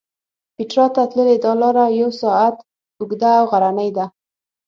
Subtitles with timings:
[0.55, 2.55] پېټرا ته تللې دا لاره یو ساعت
[2.99, 4.05] اوږده او غرنۍ ده.